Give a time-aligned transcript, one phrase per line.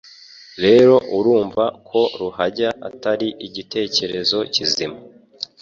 [0.63, 4.97] Rero urumva ko kuhajya atari igitekerezo kizima